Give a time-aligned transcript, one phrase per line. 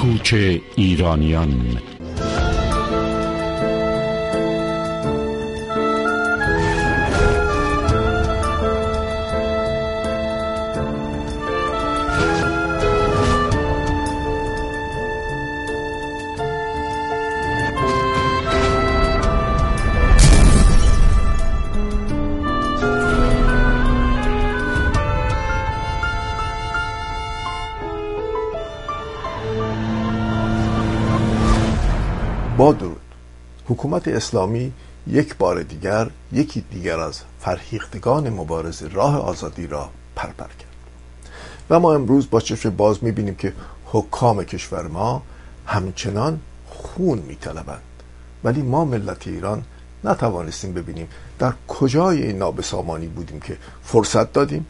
[0.00, 0.34] کوچ
[0.76, 1.78] ایرانیان.
[33.98, 34.72] حکومت اسلامی
[35.06, 40.74] یک بار دیگر یکی دیگر از فرهیختگان مبارز راه آزادی را پرپر کرد.
[41.70, 43.52] و ما امروز با چشم باز می‌بینیم که
[43.86, 45.22] حکام کشور ما
[45.66, 46.40] همچنان
[46.70, 47.82] خون میطلبند.
[48.44, 49.62] ولی ما ملت ایران
[50.04, 54.66] نتوانستیم ببینیم در کجای این نابسامانی بودیم که فرصت دادیم.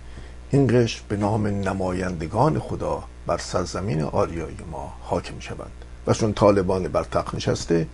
[0.51, 5.73] این قش به نام نمایندگان خدا بر سرزمین آریای ما حاکم شوند.
[6.07, 7.87] و چون طالبان بر تخت نشسته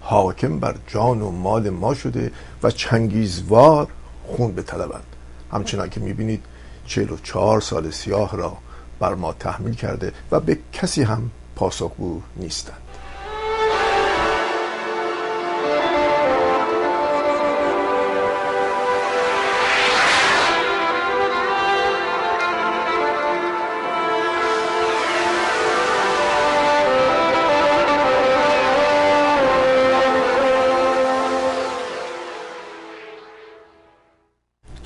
[0.00, 2.32] حاکم بر جان و مال ما شده
[2.62, 3.88] و چنگیزوار
[4.26, 5.16] خون به طلبند
[5.52, 6.44] همچنان که می‌بینید
[6.86, 8.56] چهل و چهار سال سیاه را
[8.98, 12.87] بر ما تحمیل کرده و به کسی هم پاسخگو نیستند.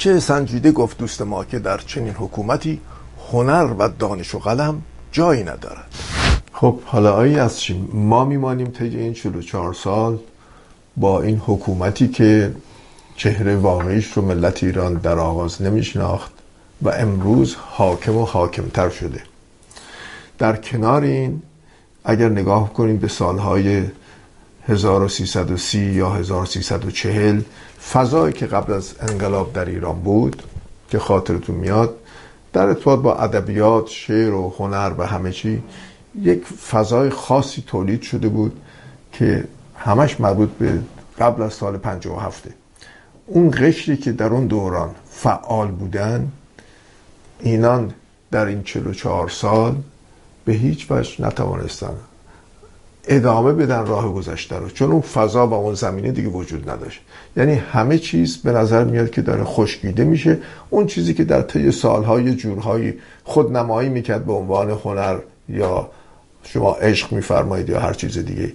[0.03, 2.81] چه سنجیده گفت دوست ما که در چنین حکومتی
[3.33, 5.95] هنر و دانش و قلم جایی ندارد؟
[6.53, 10.19] خب حالا آیی از چی؟ ما میمانیم طی این 44 سال
[10.97, 12.55] با این حکومتی که
[13.17, 16.33] چهره واقعیش رو ملت ایران در آغاز نمیشناخت
[16.83, 19.23] و امروز حاکم و حاکمتر شده.
[20.39, 21.43] در کنار این
[22.05, 23.83] اگر نگاه کنیم به سالهای
[24.69, 27.41] 1330 یا 1340
[27.93, 30.43] فضایی که قبل از انقلاب در ایران بود
[30.89, 31.97] که خاطرتون میاد
[32.53, 35.63] در ارتباط با ادبیات شعر و هنر و همه چی
[36.23, 38.61] یک فضای خاصی تولید شده بود
[39.13, 39.45] که
[39.77, 40.81] همش مربوط به
[41.19, 42.45] قبل از سال 57
[43.27, 46.33] اون قشری که در اون دوران فعال بودن
[47.41, 47.95] اینان
[48.31, 49.77] در این 44 سال
[50.45, 51.95] به هیچ وجه نتوانستن
[53.09, 54.69] ادامه بدن راه گذشته رو.
[54.69, 57.01] چون اون فضا و اون زمینه دیگه وجود نداشت.
[57.37, 60.39] یعنی همه چیز به نظر میاد که داره خشکیده میشه.
[60.71, 65.19] اون چیزی که در طی سالهای جورهای خودنمایی می‌کرد به عنوان هنر
[65.49, 65.91] یا
[66.45, 68.53] شما عشق میفرمایید یا هر چیز دیگه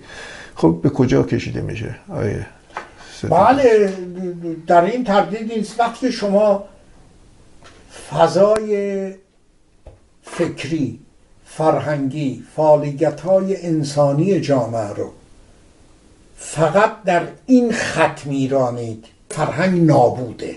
[0.56, 2.46] خب به کجا کشیده میشه؟ آیه
[3.30, 3.94] بله
[4.68, 5.80] در این تردید نیست.
[5.80, 6.64] وقتی شما
[8.12, 9.14] فضای
[10.24, 11.00] فکری
[11.58, 15.12] فرهنگی فعالیت های انسانی جامعه رو
[16.38, 20.56] فقط در این خط میرانید فرهنگ نابوده.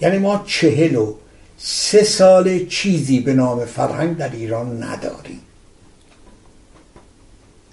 [0.00, 1.14] یعنی ما چهل و
[1.58, 5.40] سه سال چیزی به نام فرهنگ در ایران نداریم.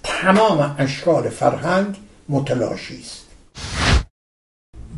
[0.02, 1.96] تمام اشکال فرهنگ
[2.28, 3.26] متلاشی است.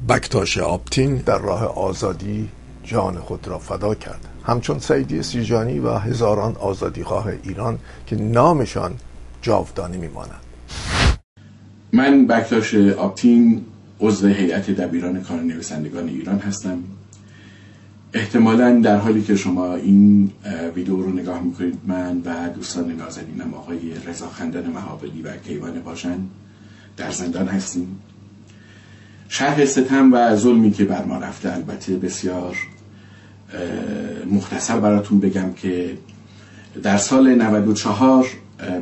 [0.08, 2.48] بکتاش آپتین در راه آزادی
[2.84, 4.33] جان خود را فدا کرد.
[4.46, 8.94] همچون سیدی سیجانی و هزاران آزادیخواه ایران که نامشان
[9.42, 10.40] جاودانه میمانند
[11.92, 13.64] من بکتاش آپتین
[14.00, 16.78] عضو هیئت دبیران کار نویسندگان ایران هستم.
[18.14, 20.30] احتمالا در حالی که شما این
[20.74, 26.18] ویدیو رو نگاه می‌کنید من و دوستان نازنینم آقای رضا خندان مهابلی و کیوان باشن
[26.96, 27.98] در زندان هستیم.
[29.28, 32.56] شرح ستم و ظلمی که بر ما رفته البته بسیار
[34.30, 35.98] مختصر براتون بگم که
[36.82, 38.26] در سال 94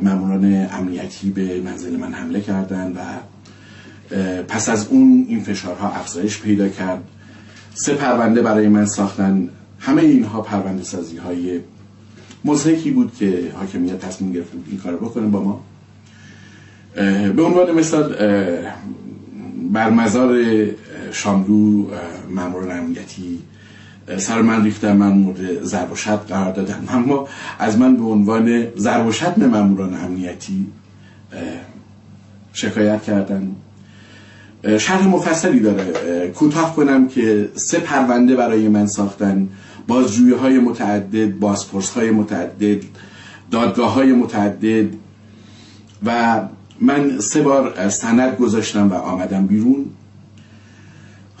[0.01, 2.99] ماموران امنیتی به منزل من حمله کردند و
[4.47, 7.03] پس از اون این فشارها افزایش پیدا کرد.
[7.73, 9.49] سه پرونده برای من ساختن.
[9.79, 11.59] همه اینها پرونده سازی های
[12.45, 15.63] مزهکی بود که حاکمیت تصمیم گرفت این کار بکنه با ما.
[17.35, 18.15] به عنوان مثال
[19.71, 20.39] بر مزار
[21.11, 21.87] شاملو
[22.29, 23.39] ماموران امنیتی
[24.17, 26.85] سر من ریختن من مورد ضرب و شتم قرار دادن.
[26.89, 27.27] اما
[27.59, 30.67] از من به عنوان ضرب و شتم ماموران امنیتی
[32.53, 33.55] شکایت کردن.
[34.77, 36.27] شرح مفصلی داره.
[36.27, 39.49] کوتاه کنم که سه پرونده برای من ساختن.
[39.87, 42.83] بازجویی های متعدد بازپرس های متعدد
[43.51, 44.87] دادگاه های متعدد.
[46.05, 46.41] و
[46.81, 49.85] من سه بار سند گذاشتم و آمدم بیرون.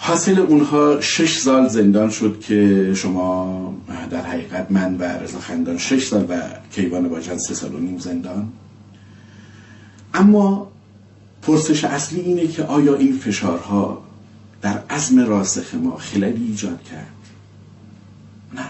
[0.05, 3.73] حاصل اونها شش سال زندان شد که شما
[4.11, 6.41] در حقیقت من و رضا خندان شش سال و
[6.71, 8.49] کیوان باجان سه سال و نیم زندان.
[10.13, 10.71] اما
[11.41, 14.03] پرسش اصلی اینه که آیا این فشارها
[14.61, 17.13] در عزم راسخ ما خلالی ایجاد کرد؟
[18.55, 18.65] نه.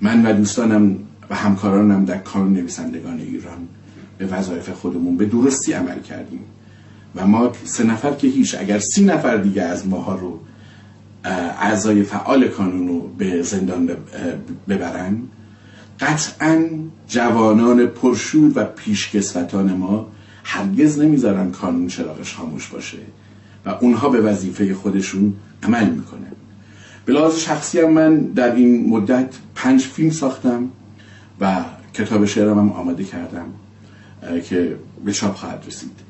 [0.00, 0.96] من و دوستانم
[1.30, 3.68] و همکارانم در کار نویسندگان ایران
[4.18, 6.44] به وظایف خودمون به درستی عمل کردیم.
[7.16, 10.40] و ما سه نفر که هیچ اگر سی نفر دیگه از ماها رو
[11.24, 13.90] اعضای فعال کانون رو به زندان
[14.68, 15.18] ببرن
[16.00, 16.64] قطعا
[17.08, 20.06] جوانان پرشور و پیشکسوتان ما
[20.44, 22.98] هرگز نمی‌ذارن کانون چراغش خاموش باشه
[23.66, 26.32] و اونها به وظیفه خودشون عمل می‌کنن.
[27.04, 30.68] به لحاظ شخصی هم من در این مدت پنج فیلم ساختم
[31.40, 31.64] و
[31.94, 33.46] کتاب شعرم هم آماده کردم
[34.48, 36.09] که به چاپ خواهد رسید.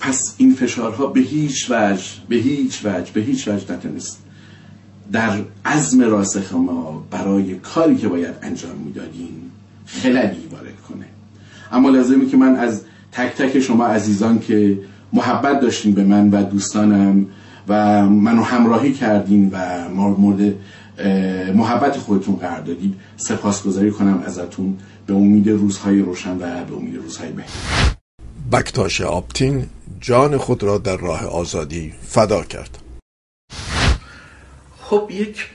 [0.00, 4.22] پس این فشارها به هیچ وجه به هیچ وجه به هیچ وجه نتونست
[5.12, 9.50] در عزم راسخ ما برای کاری که باید انجام می‌دادیم
[9.86, 11.06] خللی وارد کنه.
[11.72, 12.82] اما لازمی که من از
[13.12, 14.78] تک تک شما عزیزان که
[15.12, 17.26] محبت داشتیم به من و دوستانم
[17.68, 19.88] و منو همراهی کردین و
[20.18, 20.54] مورد
[21.54, 24.78] محبت خودتون قرار دادید سپاسگزاری کنم ازتون.
[25.06, 27.91] به امید روزهای روشن و به امید روزهای بهتر
[28.52, 29.66] بکتاش آپتین
[30.00, 32.78] جان خود را در راه آزادی فدا کرد.
[34.80, 35.46] خب یک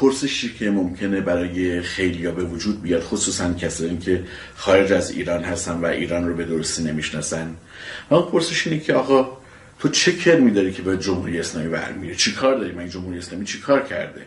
[0.00, 4.24] پرسشی که ممکنه برای خیلی به وجود بیاد خصوصا کسانی که
[4.56, 7.56] خارج از ایران هستن و ایران رو به درستی نمی‌شناسن.
[8.10, 9.38] و اون پرسش اینه که آقا
[9.78, 13.60] تو چه میداری که به جمهوری اسلامی برمیره چی کار داری؟ من جمهوری اسلامی چی
[13.60, 14.22] کار کرده؟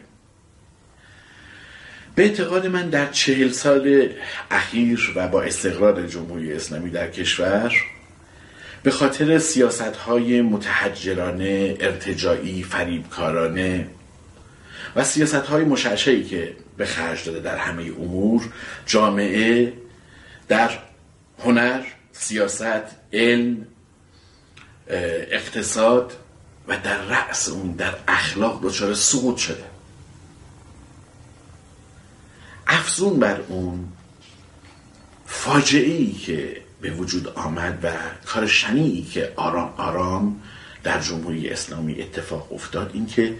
[2.15, 4.09] به اعتقاد من در چهل سال
[4.51, 7.73] اخیر و با استقرار جمهوری اسلامی در کشور
[8.83, 13.87] به خاطر سیاست های متحجرانه ارتجاعی فریبکارانه
[14.95, 15.65] و سیاست های
[16.23, 18.49] که به خرج داده در همه امور
[18.85, 19.73] جامعه
[20.47, 20.79] در
[21.39, 21.81] هنر
[22.11, 23.67] سیاست علم
[24.87, 26.13] اقتصاد
[26.67, 29.63] و در رأس اون در اخلاق دچار سقوط شده.
[32.67, 33.87] افزون بر اون
[35.25, 37.91] فاجعه ای که به وجود آمد و
[38.25, 40.41] کار شنیعی که آرام آرام
[40.83, 43.35] در جمهوری اسلامی اتفاق افتاد این که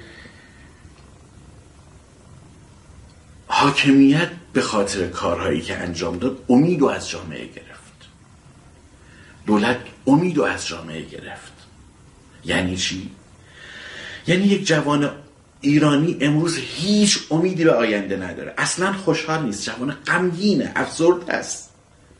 [3.48, 7.80] حاکمیت به خاطر کارهایی که انجام داد امید و از جامعه گرفت.
[9.46, 11.54] دولت امید و از جامعه گرفت.
[12.46, 13.12] یعنی چی؟
[14.28, 15.12] یعنی یک جوان
[15.62, 18.54] ایرانی امروز هیچ امیدی به آینده نداره.
[18.58, 19.64] اصلا خوشحال نیست.
[19.64, 21.69] جوان غمگینه افزرد است.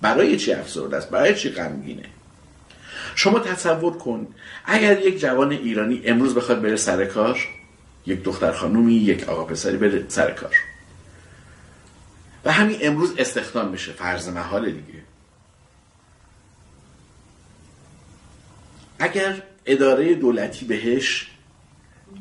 [0.02, 2.06] برای چی افزرد است؟ برای چی غمگینه؟
[3.16, 4.28] شما تصور کن
[4.66, 7.40] اگر یک جوان ایرانی امروز بخواد بره سر کار
[8.06, 10.56] یک دختر خانومی یک آقا پسری بره سر کار.
[12.46, 15.00] و همین امروز استخدام بشه فرض محال دیگه.
[19.00, 21.28] اگر اداره دولتی بهش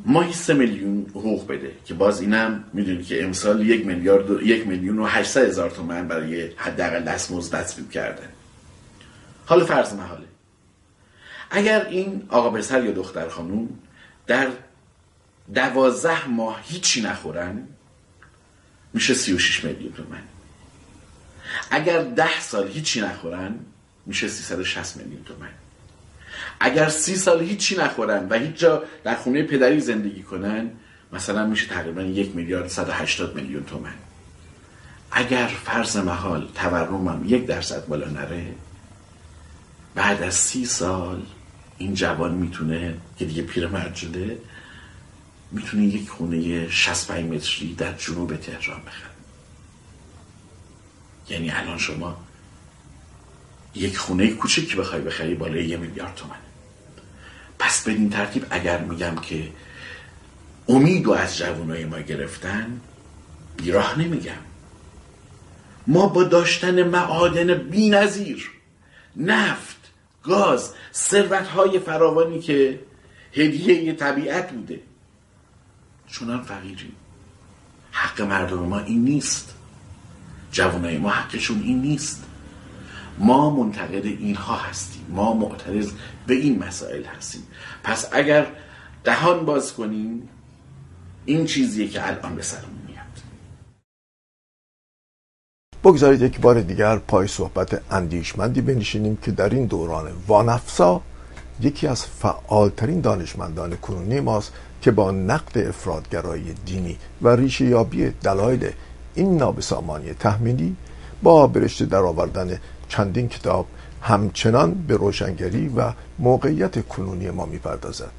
[0.06, 4.98] ماهی سه میلیون حقوق بده که باز اینم می‌دونی که امسال یک میلیارد یک میلیون
[4.98, 8.28] و 800 هزار تومن برای حداقل دستمزد تصویب کردن
[9.46, 10.26] حالا فرض محاله.
[11.50, 13.68] اگر این آقا پسر یا دختر خانوم
[14.26, 14.48] در
[15.54, 17.68] دوازده ماه هیچی نخورن
[18.92, 20.22] میشه 36 میلیون تومن.
[21.70, 23.58] اگر ده سال هیچی نخورن
[24.06, 25.50] میشه 360 میلیون تومن.
[26.60, 30.70] اگر سی سال هیچی نخورن و هیچ جا در خونه پدری زندگی کنن
[31.12, 33.94] مثلا میشه تقریبا یک میلیارد 180 میلیون تومن.
[35.10, 38.54] اگر فرض محال تورمم یک درصد بالا نره
[39.94, 41.22] بعد از سی سال
[41.78, 44.38] این جوان می‌تونه که دیگه پیرمرد شده
[45.52, 49.10] می‌تونه یک خونه 65 متری در جنوب تهران بخره.
[51.28, 52.16] یعنی الان شما
[53.74, 56.47] یک خونه کوچکی بخوای بخری بالای یه میلیارد تومن.
[57.58, 59.48] پس به این ترتیب اگر میگم که
[60.68, 62.80] امید و از جوانای ما گرفتن
[63.56, 64.32] بیراه نمیگم.
[65.86, 68.50] ما با داشتن معادن بی نظیر
[69.16, 69.76] نفت
[70.22, 72.80] گاز ثروت های فراوانی که
[73.32, 74.80] هدیه طبیعت بوده
[76.06, 76.96] چونان فقیریم.
[77.90, 79.54] حق مردم ما این نیست.
[80.52, 82.24] جوانای ما حقشون این نیست.
[83.18, 85.06] ما منتقد اینها هستیم.
[85.08, 85.90] ما معترض
[86.26, 87.42] به این مسائل هستیم.
[87.84, 88.46] پس اگر
[89.04, 90.28] دهان باز کنیم
[91.24, 92.98] این چیزیه که الان به سرمون میاد.
[95.84, 101.00] بگذارید یک بار دیگر پای صحبت اندیشمندی بنشینیم که در این دوران وانفسا
[101.60, 108.70] یکی از فعالترین دانشمندان کنونی ماست که با نقد افرادگرایی دینی و ریشه یابی دلایل
[109.14, 110.76] این نابسامانی تحمیلی
[111.22, 112.58] با برشته در آوردن
[112.88, 113.66] چندین کتاب
[114.02, 118.12] همچنان به روشنگری و موقعیت کنونی ما می‌پردازد.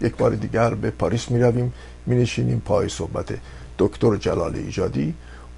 [0.00, 1.72] یک بار دیگر به پاریس می رویم
[2.06, 3.34] می نشینیم پای صحبت
[3.78, 5.14] دکتر جلال ایجادی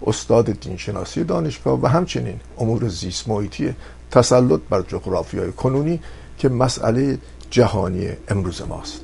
[0.06, 3.74] استاد دینشناسی دانشگاه و همچنین امور زیست محیطی
[4.10, 6.00] تسلط بر جغرافیای کنونی
[6.38, 7.18] که مسئله
[7.50, 9.00] جهانی امروز ماست.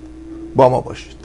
[0.57, 1.22] با ما باشید.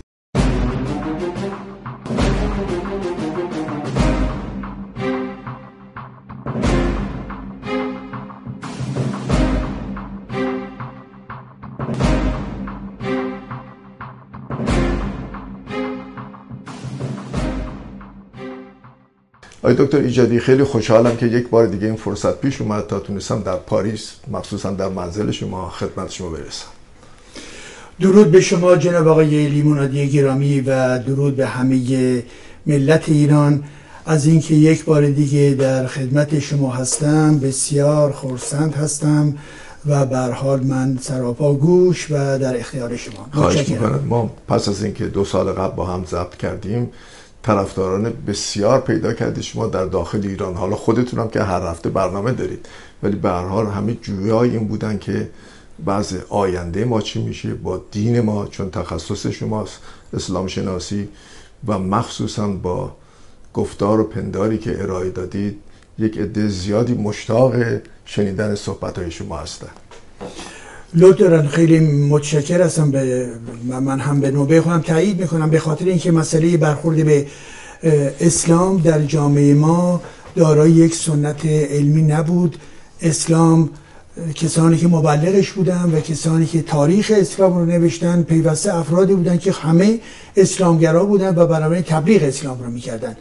[19.67, 23.41] آقای دکتر ایجادی خیلی خوشحالم که یک بار دیگه این فرصت پیش اومد تا تونستم
[23.41, 26.65] در پاریس مخصوصا در منزل شما خدمت شما برسم.
[28.01, 32.23] درود به شما جناب آقای لیمونادی گرامی و درود به همه
[32.65, 33.63] ملت ایران.
[34.05, 39.35] از اینکه یک بار دیگه در خدمت شما هستم بسیار خورسند هستم
[39.85, 43.27] و به حال من سراپا گوش و در اختیار شما.
[43.33, 43.71] خواهش
[44.09, 46.89] ما پس از اینکه دو سال قبل با هم ضبط کردیم
[47.47, 50.53] طرفداران بسیار پیدا کردید شما در داخل ایران.
[50.53, 52.65] حالا خودتون هم که هر هفته برنامه دارید.
[53.03, 55.29] ولی به هر حال همه جویای این بودن که
[55.85, 59.79] بعض آینده ما چی میشه؟ با دین ما چون تخصص شماست
[60.13, 61.09] اسلام شناسی
[61.67, 62.91] و مخصوصا با
[63.53, 65.59] گفتار و پنداری که ارائه دادید
[65.99, 67.53] یک عده زیادی مشتاق
[68.05, 69.39] شنیدن صحبت های شما
[70.95, 73.29] هستن لطفا خیلی متشکر هستم به
[73.69, 77.25] من هم به نوبه خودم تایید می‌کنم به خاطر اینکه مسئله برخورد به
[78.19, 80.01] اسلام در جامعه ما
[80.35, 82.57] دارای یک سنت علمی نبود.
[83.01, 83.69] اسلام
[84.35, 89.51] کسانی که مبلغش بودن و کسانی که تاریخ اسلام رو نوشتن پیوسته افرادی بودن که
[89.51, 89.99] همه
[90.35, 93.17] اسلامگرا بودن و برای تبلیغ اسلام رو می‌کردن.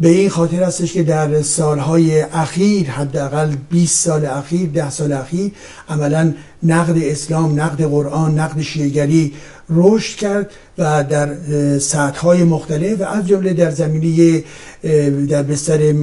[0.00, 5.52] به این خاطر هستش که در سالهای اخیر حداقل 20 سال اخیر 10 سال اخیر
[5.88, 9.32] عملا نقد اسلام نقد قرآن نقد شیعگری
[9.70, 11.28] رشد کرد و در
[11.78, 14.44] سطحهای مختلف و از جمله در زمینه
[15.28, 15.94] در بستر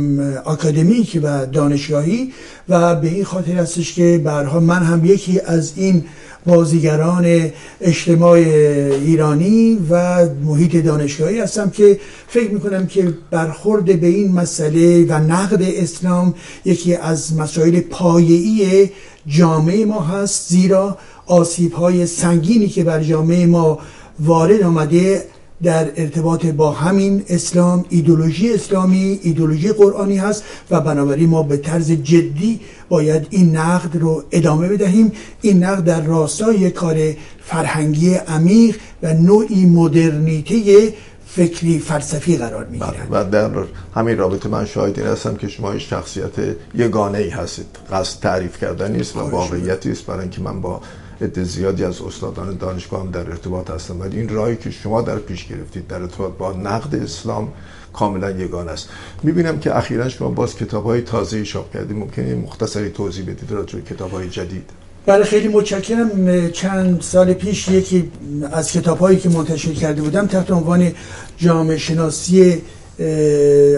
[0.46, 2.34] اکادمیک و دانشگاهی
[2.70, 6.04] و به این خاطر هستش که برها من هم یکی از این
[6.46, 7.52] بازیگران
[7.82, 15.14] اجتماع ایرانی و محیط دانشگاهی هستم که فکر می‌کنم که برخورد به این مسئله و
[15.14, 16.34] نقد اسلام
[16.66, 18.90] یکی از مسائل پایه‌ای
[19.28, 23.80] جامعه ما هست زیرا آسیب های سنگینی که بر جامعه ما
[24.20, 25.24] وارد آمده
[25.64, 31.92] در ارتباط با همین اسلام ایدولوژی اسلامی ایدولوژی قرآنی هست و بنابراین ما به طرز
[31.92, 32.60] جدی
[32.90, 35.12] باید این نقد رو ادامه بدهیم.
[35.42, 36.98] این نقد در راستای کار
[37.46, 40.94] فرهنگی عمیق و نوعی مدرنیته
[41.28, 43.50] فکری فلسفی قرار می‌گیرن بله، و در
[43.96, 46.32] همین رابطه من شاهد این هستم که شما شخصیت
[46.76, 47.66] یگانه ای هستید.
[47.92, 50.82] قصد تعریف کردن نیست و واقعیتی است برای اینکه من با
[51.22, 55.16] عده زیادی از استادان دانشگاه هم در ارتباط هستم ولی این راهی که شما در
[55.16, 57.54] پیش گرفتید در ارتباط با نقد اسلام
[57.94, 58.90] کاملا یگان است.
[59.24, 61.98] می‌بینم که اخیرا شما باز کتاب های تازه چاپ کردید.
[61.98, 64.70] ممکنه مختصری توضیح بدید راجع کتاب های جدید.
[65.06, 66.50] بله خیلی متشکرم.
[66.52, 68.12] چند سال پیش یکی
[68.52, 70.92] از کتاب هایی که منتشر کرده بودم تحت عنوان
[71.38, 72.62] جامعه شناسی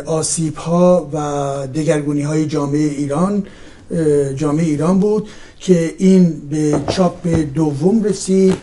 [0.06, 3.44] آسیب ها و دگرگونی های جامعه ایران
[4.36, 5.30] جامعه ایران بود
[5.60, 8.54] که این به چاپ دوم رسید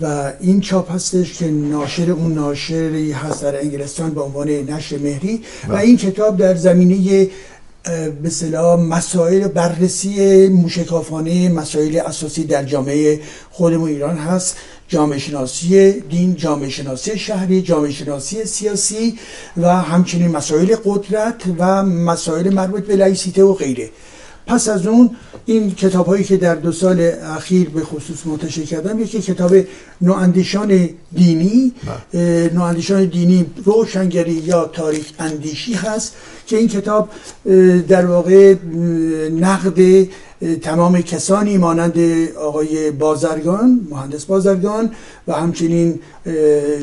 [0.00, 5.42] و این چاپ هستش که ناشر اون ناشری هست در انگلستان به عنوان نشر مهری
[5.68, 5.80] و بله.
[5.80, 7.28] این کتاب در زمینه
[8.22, 14.56] به صلاح مسائل بررسی موشکافانه مسائل اساسی در جامعه خودمون ایران هست
[14.88, 19.18] جامعه شناسی دین جامعه شناسی شهری جامعه شناسی سیاسی
[19.56, 23.90] و همچنین مسائل قدرت و مسائل مربوط به لایسیته و غیره
[24.46, 25.10] پس از اون
[25.46, 29.56] این کتاب هایی که در دو سال اخیر به خصوص منتشر کردم یکی کتاب
[30.00, 31.72] نواندیشان دینی
[32.12, 32.50] بله.
[32.54, 36.14] نواندیشان دینی روشنگری یا تاریخ اندیشی هست
[36.46, 37.08] که این کتاب
[37.88, 38.54] در واقع
[39.30, 40.06] نقد
[40.62, 41.98] تمام کسانی مانند
[42.36, 44.90] آقای بازرگان مهندس بازرگان
[45.28, 46.00] و همچنین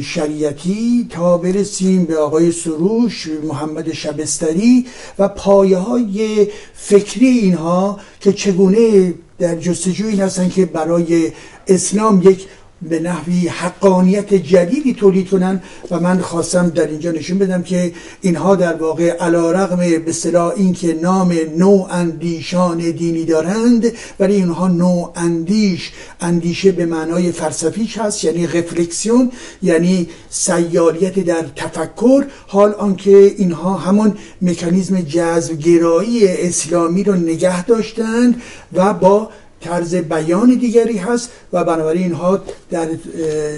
[0.03, 4.85] شریعتی تا برسیم به آقای سروش محمد شبستری
[5.19, 11.31] و پایه های فکری اینها که چگونه در جستجوی این که برای
[11.67, 12.47] اسلام یک
[12.89, 15.61] به نحوی حقانیت جدیدی تولید کنن
[15.91, 20.53] و من خواستم در اینجا نشون بدم که اینها در واقع علا رقم به صلاح
[20.55, 28.23] اینکه نام نو اندیشان دینی دارند ولی اینها نو اندیش اندیشه به معنای فلسفیش هست
[28.23, 37.15] یعنی رفلکسیون یعنی سیالیت در تفکر حال آنکه اینها همون مکانیزم جذب گرایی اسلامی رو
[37.15, 38.41] نگه داشتند
[38.73, 39.29] و با
[39.61, 42.39] طرز بیان دیگری هست و بنابراین اینها
[42.69, 42.87] در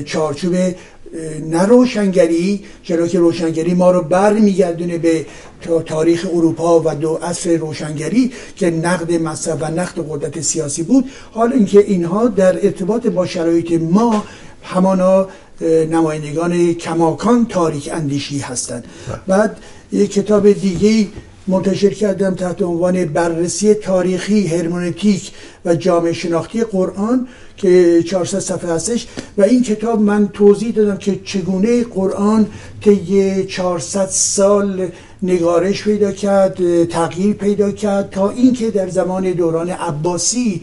[0.06, 0.56] چارچوب
[1.50, 5.26] نه روشنگری چرا که روشنگری ما رو بر میگردونه به
[5.86, 11.54] تاریخ اروپا و دو عصر روشنگری که نقد مذهب و نقد قدرت سیاسی بود حال
[11.54, 14.24] اینکه اینها در ارتباط با شرایط ما
[14.64, 15.28] همانا
[15.92, 19.20] نمایندگان کماکان تاریک اندیشی هستند بله.
[19.28, 19.58] بعد
[19.92, 21.08] یک کتاب دیگه
[21.48, 25.32] منتشر کردم تحت عنوان بررسی تاریخی هرمونتیک
[25.66, 29.08] و جامعه شناختی قرآن که 400 صفحه هستش
[29.38, 32.48] و این کتاب من توضیح دادم که چگونه قرآن
[32.82, 34.88] طی 400 سال
[35.24, 40.62] نگارش پیدا کرد تغییر پیدا کرد تا اینکه در زمان دوران عباسی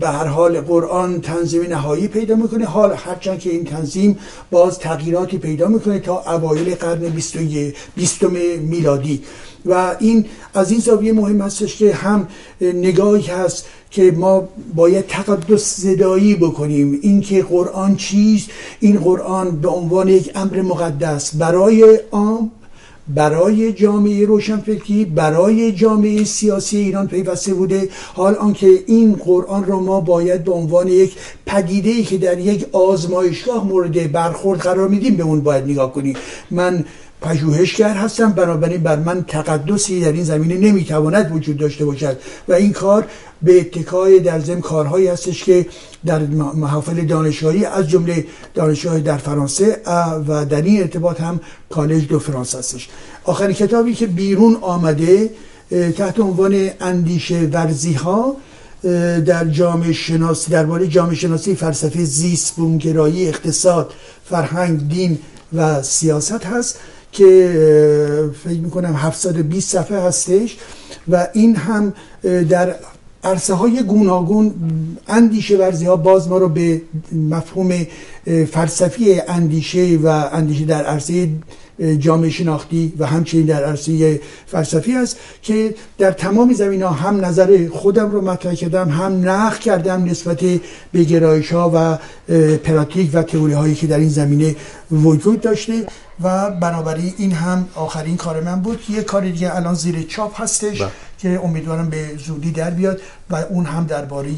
[0.00, 2.64] به هر حال قرآن تنظیم نهایی پیدا می‌کنه.
[2.64, 4.18] حال هرچند که این تنظیم
[4.50, 7.12] باز تغییراتی پیدا می‌کنه تا اوایل قرن
[7.96, 8.22] 20
[8.60, 9.22] میلادی.
[9.66, 12.28] و این از این زاویه مهم هستش که هم
[12.60, 16.98] نگاهی هست که ما باید تقدس صدایی بکنیم.
[17.02, 18.50] اینکه قرآن چیست؟
[18.80, 22.50] این قرآن به عنوان یک امر مقدس برای عام
[23.08, 27.88] برای جامعه روشنفکری برای جامعه سیاسی ایران پیوسته بوده.
[28.14, 31.16] حال آنکه این قرآن رو ما باید به عنوان یک
[31.46, 36.16] پدیده که در یک آزمایشگاه مورد برخورد قرار میدیم به اون باید نگاه کنیم.
[36.50, 36.84] من
[37.22, 38.32] پژوهشگر هستم.
[38.32, 42.16] بنابراین بر من تقدسی در این زمینه نمی‌تواند وجود داشته باشد
[42.48, 43.06] و این کار
[43.42, 45.66] به اتکای در ضمن کارهایی هستش که
[46.06, 46.18] در
[46.54, 49.76] محافل دانشگاهی از جمله دانشگاه در فرانسه
[50.28, 52.88] و در این ارتباط هم کالج دو فرانسه هستش.
[53.24, 55.30] آخرین کتابی که بیرون آمده
[55.96, 58.36] تحت عنوان اندیشه ورزی ها
[59.26, 63.92] در جامعه شناسی درباره جامعه شناسی فلسفه زیست بومگرایی اقتصاد
[64.30, 65.18] فرهنگ دین
[65.52, 66.78] و سیاست هست.
[67.12, 70.56] که فکر می‌کنم 720 صفحه هستش
[71.08, 71.92] و این هم
[72.48, 72.74] در
[73.24, 74.54] عرصه های گوناگون
[75.08, 77.86] اندیشه ورزی ها باز ما رو به مفهوم
[78.52, 81.28] فلسفی اندیشه و اندیشه در عرصه
[81.98, 87.68] جامعه شناختی و همچنین در عرصه فلسفی است که در تمام زمین ها هم نظر
[87.68, 90.40] خودم رو مطرح کردم هم نخ کردم نسبت
[90.92, 91.98] به گرایش ها و
[92.56, 94.56] پراتیک و تئوری هایی که در این زمینه
[94.92, 95.86] وجود داشته.
[96.22, 100.78] و بنابراین این هم آخرین کار من بود یه کار دیگه الان زیر چاپ هستش
[100.78, 100.84] با.
[100.84, 100.92] بله.
[101.18, 104.30] که امیدوارم به زودی در بیاد و اون هم درباره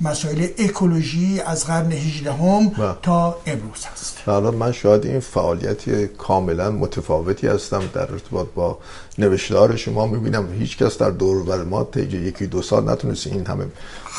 [0.00, 2.94] مسائل اکولوژی از قرن 18 هم بله.
[3.02, 8.78] تا امروز هست حالا من شاید این فعالیتی کاملا متفاوتی هستم در ارتباط با
[9.18, 13.64] نوشتار شما می‌بینم هیچ کس در دور ما طی یکی دو سال نتونست این همه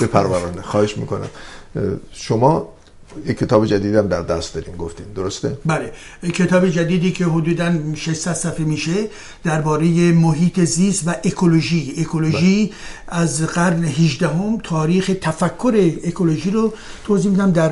[0.02, 1.30] بپرورانه خواهش می‌کنم
[2.12, 2.68] شما
[3.26, 5.06] یک کتاب جدیدی هم در دست داریم گفتین.
[5.16, 5.92] درسته؟ بله.
[6.34, 8.92] کتاب جدیدی که حدودا 600 صفحه میشه
[9.44, 11.96] درباره محیط زیست و اکولوژی.
[11.98, 13.22] اکولوژی بله.
[13.22, 16.74] از قرن 18 هم تاریخ تفکر اکولوژی رو
[17.06, 17.70] توضیح میدم در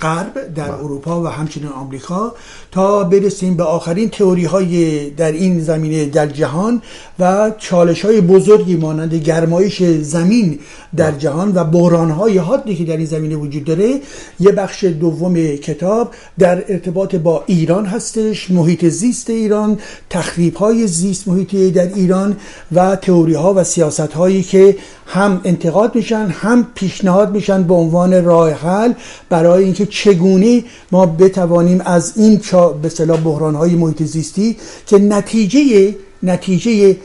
[0.00, 0.74] غرب در بله.
[0.74, 2.34] اروپا و همچنین آمریکا.
[2.70, 6.82] تا برسیم به آخرین تئوری های در این زمینه در جهان
[7.18, 10.58] و چالش های بزرگی مانند گرمایش زمین
[10.96, 11.18] در بله.
[11.18, 14.00] جهان و بحران های حادی که در این زمینه وجود داره
[14.40, 19.78] یه بخش دوم کتاب در ارتباط با ایران هستش محیط زیست ایران
[20.10, 22.36] تخریب های زیست محیطی در ایران
[22.72, 28.24] و تئوری ها و سیاست هایی که هم انتقاد میشن هم پیشنهاد میشن به عنوان
[28.24, 28.92] راه حل
[29.28, 32.40] برای اینکه چگونه ما بتوانیم از این
[32.82, 36.96] به صلاح بحران های محیط زیستی که نتیجه نتیجه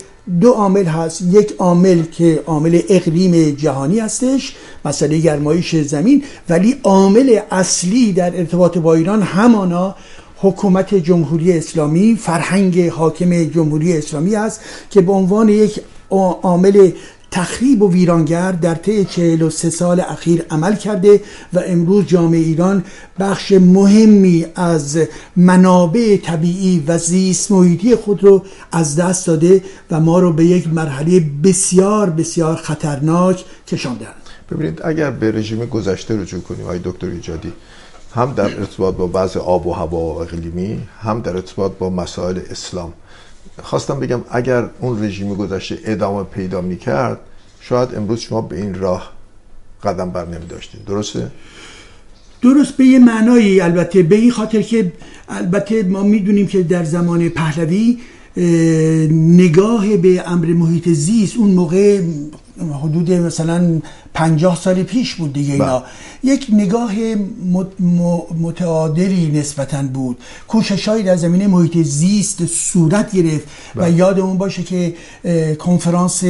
[0.42, 1.22] دو عامل هست.
[1.22, 4.56] یک عامل که عامل اقلیم جهانی هستش
[4.86, 9.96] مسئله گرمایش زمین ولی عامل اصلی در ارتباط با ایران همانا
[10.38, 15.82] حکومت جمهوری اسلامی فرهنگ حاکم جمهوری اسلامی است که به عنوان یک
[16.42, 16.92] عامل
[17.32, 21.22] تخریب و ویرانگر در طی 43 سال اخیر عمل کرده
[21.54, 22.84] و امروز جامعه ایران
[23.20, 25.00] بخش مهمی از
[25.36, 30.68] منابع طبیعی و زیست محیطی خود رو از دست داده و ما رو به یک
[30.68, 34.08] مرحله بسیار بسیار خطرناک کشاندن
[34.52, 37.54] ببینید اگر به رژیم گذشته رجوع کنیم آقای دکتر ایجادی
[38.16, 42.40] هم در ارتباط با بعض آب و هوا و اقلیمی هم در ارتباط با مسائل
[42.50, 42.94] اسلام.
[43.64, 47.20] خواستم بگم اگر اون رژیم گذشته ادامه پیدا می‌کرد
[47.62, 49.12] شاید امروز شما به این راه
[49.84, 51.32] قدم بر نمی داشتین درسته؟
[52.42, 54.92] درست به یه معنایی البته به این خاطر که
[55.30, 57.98] البته ما می‌دونیم که در زمان پهلوی
[59.12, 62.02] نگاه به امر محیط زیست اون موقع
[62.84, 63.82] حدود مثلا
[64.14, 65.88] پنجاه سال پیش بود دیگه اینا بله.
[66.24, 66.92] یک نگاه
[68.42, 70.18] متعادلی نسبتا بود
[70.48, 73.92] کوشش های در زمینه محیط زیست صورت گرفت و بله.
[73.92, 74.94] یادمون باشه که
[75.60, 76.24] کنفرانس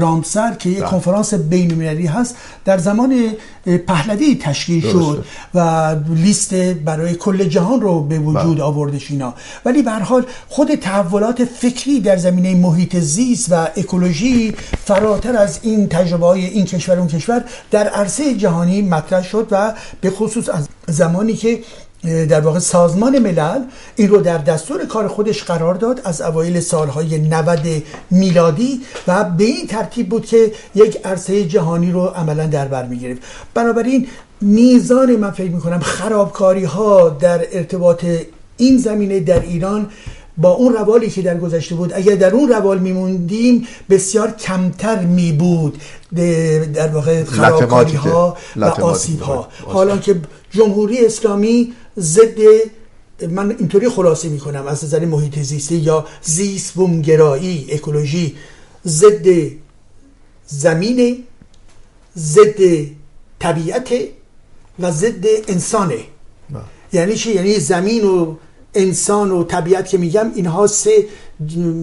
[0.00, 0.88] رامسر که یک بله.
[0.88, 3.14] کنفرانس بین المللی هست در زمان
[3.86, 4.98] پهلوی تشکیل درسته.
[4.98, 8.60] شد و لیست برای کل جهان رو به وجود.
[8.60, 15.25] آوردش اینا ولی به حال خود تحولات فکری در زمینه محیط زیست و اکولوژی فراتر
[15.34, 20.10] از این تجربه های این کشور اون کشور در عرصه جهانی مطرح شد و به
[20.10, 21.60] خصوص از زمانی که
[22.28, 23.62] در واقع سازمان ملل
[23.96, 29.44] این رو در دستور کار خودش قرار داد از اوایل سالهای 90 میلادی و به
[29.44, 33.22] این ترتیب بود که یک عرصه جهانی رو عملا در بر می‌گرفت
[33.54, 34.06] بنابراین
[34.40, 38.04] میزان من فکر می‌کنم خرابکاری ها در ارتباط
[38.56, 39.90] این زمینه در ایران
[40.38, 45.32] با اون روالی که در گذشته بود اگر در اون روال میموندیم بسیار کمتر می
[45.32, 45.82] بود
[46.74, 49.48] در واقع خرابکاری ها و آسیب ها.
[49.64, 50.20] حالا که
[50.50, 52.38] جمهوری اسلامی ضد
[53.30, 58.36] من اینطوری خلاصه می‌کنم از نظر محیط زیستی یا زیست بومگرایی اکولوژی
[58.86, 59.26] ضد
[60.46, 61.24] زمین
[62.16, 62.60] ضد
[63.38, 63.94] طبیعت
[64.78, 65.98] و ضد انسانه.
[66.92, 68.36] یعنی چی یعنی زمین و
[68.76, 71.06] انسان و طبیعت که میگم اینها سه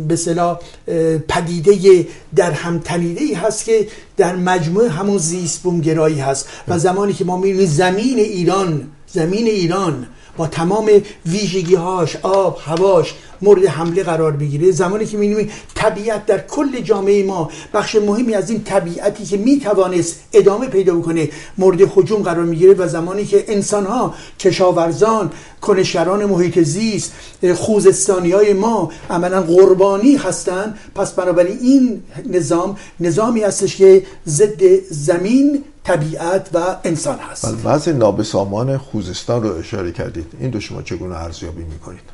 [0.08, 6.20] به اصطلاح اه، پدیده در هم تنیده ای هست که در مجموع همون زیست بومگرایی
[6.20, 6.48] هست.
[6.68, 10.90] و زمانی که ما می‌بینیم زمین ایران زمین ایران با تمام
[11.26, 14.72] ویژگی هاش آب هواش مورد حمله قرار بگیره.
[14.72, 20.20] زمانی که می‌بینیم طبیعت در کل جامعه ما بخش مهمی از این طبیعتی که می‌توانست
[20.34, 26.60] ادامه پیدا بکنه مورد هجوم قرار می‌گیره و زمانی که انسان ها کشاورزان کنشگران محیط
[26.60, 27.14] زیست
[27.56, 35.64] خوزستانی های ما عملا قربانی هستند پس بنابراین این نظام نظامی هستش که ضد زمین
[35.84, 37.46] طبیعت و انسان هست.
[37.46, 40.26] بله وضع نابسامان خوزستان رو اشاره کردید.
[40.40, 42.14] این دو شما چگونه ارزیابی می‌کنید؟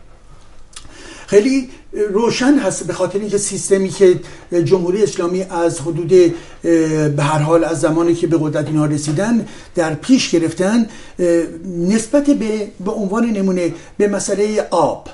[1.28, 1.70] خیلی
[2.14, 4.20] روشن هست به خاطر اینکه سیستمی که
[4.64, 6.08] جمهوری اسلامی از حدود
[7.16, 10.90] به هر حال از زمانی که به قدرت اینها رسیدن در پیش گرفتن
[11.66, 15.08] نسبت به به عنوان نمونه به مسئله آب.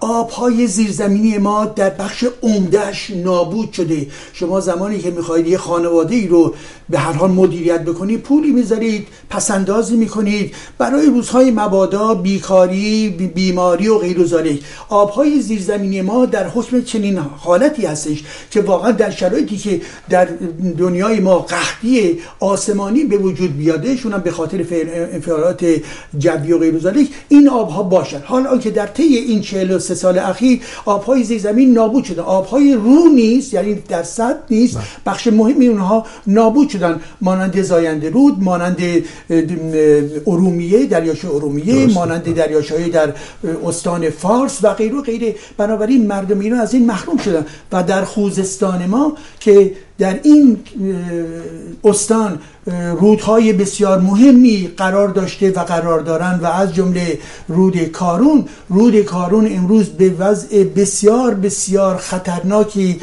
[0.00, 4.06] آبهای زیرزمینی ما در بخش عمدهش نابود شده.
[4.32, 6.54] شما زمانی که می‌خواهید یه خانواده ای رو
[6.88, 13.88] به هر حال مدیریت بکنید پولی می‌ذارید پسندازی می‌کنید برای روزهای مبادا بیکاری بی- بیماری
[13.88, 19.56] و غیر ذالک آبهای زیرزمینی ما در حکم چنین حالتی هستش که واقعا در شرایطی
[19.56, 20.28] که در
[20.78, 24.64] دنیای ما قحطی آسمانی به وجود بیاده شون هم به خاطر
[25.12, 25.66] انفعالات
[26.18, 31.24] جوی و غیر این آبها باشن حالا که در طی این 43 سال اخیر آبهای
[31.24, 34.78] زیرزمین نابود شده آبهای رو نیست یعنی در سطح نیست.
[35.06, 37.00] بخش مهمی اونها نابود شدن.
[37.20, 38.78] مانند زاینده رود مانند
[40.26, 41.86] ارومیه دریاچه ارومیه.
[41.86, 43.12] مانند دریاچه‌های در
[43.66, 45.34] استان فارس و غیره و غیره.
[45.56, 47.46] بنابراین مردم ایران از این محروم شدن.
[47.72, 50.58] و در خوزستان ما که در این
[51.84, 52.38] استان
[53.00, 59.56] رودهای بسیار مهمی قرار داشته و قرار دارند و از جمله رود کارون رود کارون
[59.56, 63.00] امروز به وضع بسیار بسیار خطرناکی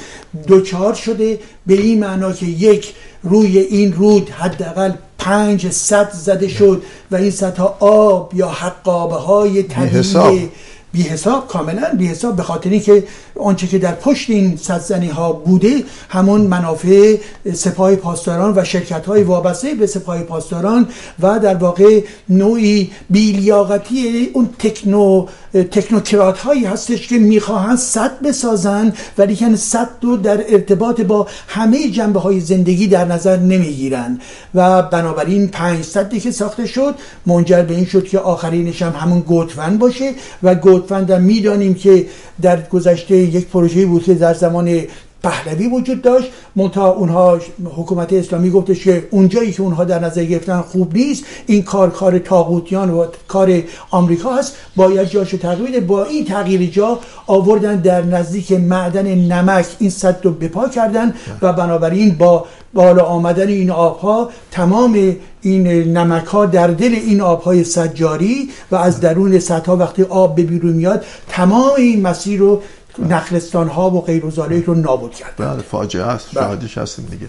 [0.47, 6.83] دچار شده به این معنا که یک روی این رود حداقل پنج صد زده شد
[7.11, 9.63] و این صدها آب یا حقابه های.
[9.63, 10.49] طبیعی
[10.93, 13.03] بی حساب کاملا بی حساب به خاطر که
[13.41, 17.15] آنچه که در پشت این صدزنی ها بوده همون منافع
[17.53, 20.87] سپاه پاسداران و شرکت های وابسته به سپاه پاسداران
[21.19, 29.35] و در واقع نوعی بیلیاقتی اون تکنو تکنوکرات هایی هستش که می‌خواهند صد بسازن ولی
[29.35, 34.19] که صد رو در ارتباط با همه جنبه های زندگی در نظر نمی‌گیرن
[34.55, 39.19] و بنابراین پنج صدی که ساخته شد منجر به این شد که آخرینش هم همون
[39.19, 42.05] گوتفند باشه و گوتفند هم می‌دانیم که
[42.41, 44.81] در گذشته یک پروژه بود که در زمان
[45.23, 46.27] پهلوی وجود داشت.
[46.55, 47.39] منتها اونها
[47.75, 52.19] حکومت اسلامی گفتش که اونجایی که اونها در نظر گرفتن خوب نیست این کار کار
[52.19, 54.55] تاغوتیان و کار آمریکا هست.
[54.75, 60.31] باید جاشو تغییر با این تغییر جا آوردن در نزدیک معدن نمک این صد رو
[60.31, 65.67] بپا کردن و بنابراین با بالا آمدن این آبها تمام این
[65.97, 70.73] نمک ها در دل این آبهای سجاری و از درون سطح وقتی آب به بیرون
[70.73, 72.61] میاد تمام این مسیر رو
[72.99, 74.29] نخلستان ها و غیر و
[74.65, 76.43] رو نابود کرد بله فاجعه است بله.
[76.43, 77.27] شاهدش هستیم دیگه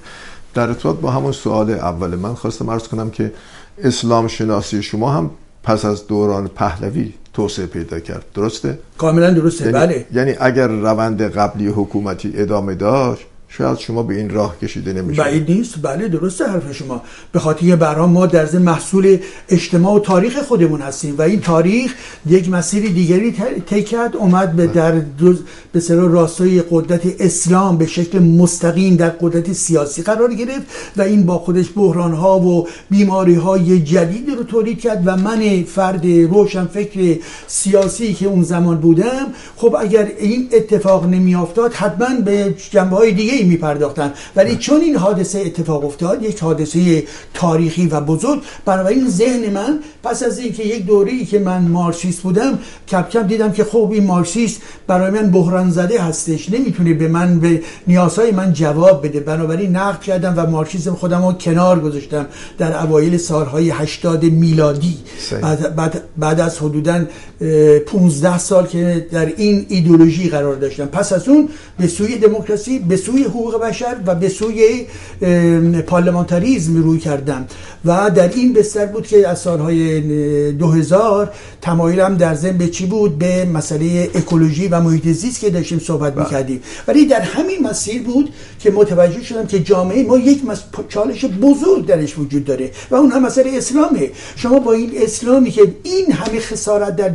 [0.55, 3.33] در ارتباط با همون سوال اول من خواستم عرض کنم که
[3.79, 5.31] اسلام شناسی شما هم
[5.63, 11.23] پس از دوران پهلوی توسعه پیدا کرد درسته؟ کاملا درسته یعنی, بله یعنی اگر روند
[11.23, 13.27] قبلی حکومتی ادامه داشت
[13.59, 15.75] شاید شما به این راه کشیده نمیشه بعید نیست.
[15.83, 17.03] بله درسته حرف شما.
[17.33, 21.95] به خاطر برام ما در ضمن محصول اجتماع و تاریخ خودمون هستیم و این تاریخ
[22.27, 23.35] یک مسیر دیگری
[23.67, 25.03] طی کرد اومد به در
[25.73, 31.27] به سر راستای قدرت اسلام به شکل مستقیم در قدرت سیاسی قرار گرفت و این
[31.27, 36.67] با خودش بحران ها و بیماری های جدید رو تولید کرد و من فرد روشن
[36.67, 42.97] فکر سیاسی که اون زمان بودم خب اگر این اتفاق نمی افتاد حتما به جنبه
[42.97, 48.43] های دیگه می پرداختن ولی چون این حادثه اتفاق افتاد یک حادثه تاریخی و بزرگ
[48.65, 53.53] بنابراین ذهن من پس از اینکه یک دوره که من مارکسیست بودم کم کم دیدم
[53.53, 56.51] که خب این مارکسیست برای من بحران زده هستش.
[56.51, 59.21] نمی‌تونه به من به نیازهای من جواب بده.
[59.21, 62.27] بنابراین نقد کردم و مارکسیسم خودم رو کنار گذاشتم
[62.59, 64.97] در اوایل سالهای 80 میلادی.
[65.43, 67.05] بعد, بعد, بعد از حدودا
[67.87, 70.87] 15 سال که در این ایدولوژی قرار داشتم.
[70.87, 74.87] پس از اون به سوی دموکراسی به سوی حقوق بشر و به سوی
[75.87, 77.47] پارلمانتاریزم روی کردم.
[77.85, 80.01] و در این بستر بود که از سالهای
[80.53, 85.79] 2000 تمایلم در ضمن به چی بود؟ به مسئله اکولوژی و محیط زیست که داشتیم
[85.79, 86.25] صحبت بله.
[86.25, 86.63] می‌کردیم.
[86.89, 90.43] ولی در همین مسیر بود که متوجه شدم که جامعه ما یک
[90.89, 95.75] چالش بزرگ درش وجود داره و اون هم مسئله اسلامه شما با این اسلامی که
[95.83, 97.11] این همه خسارت در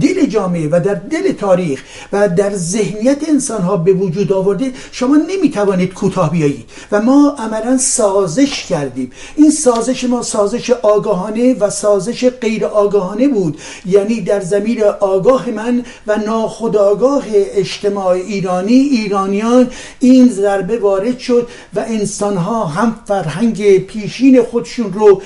[0.00, 5.16] دل جامعه و در دل تاریخ و در ذهنیت انسان ها به وجود آورده شما
[5.58, 6.70] نمی‌توانید کوتاه بیایید.
[6.92, 9.12] و ما عملا سازش کردیم.
[9.36, 13.60] این سازش ما سازش آگاهانه و سازش غیر آگاهانه بود.
[13.86, 21.84] یعنی در زمین آگاه من و ناخودآگاه اجتماع ایرانی ایرانیان این ضربه وارد شد و
[21.88, 25.22] انسان ها هم فرهنگ پیشین خودشون رو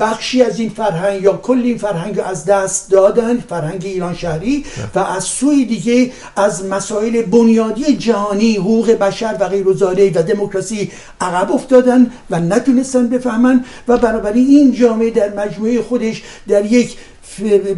[0.00, 4.98] بخشی از این فرهنگ یا کل این فرهنگ از دست دادن فرهنگ ایران شهری و
[4.98, 9.44] از سوی دیگه از مسائل بنیادی جهانی حقوق بشر و
[9.82, 16.22] غیر و دموکراسی عقب افتادن و نتونستن بفهمن و بنابراین این جامعه در مجموعه خودش
[16.48, 16.96] در یک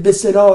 [0.03, 0.13] به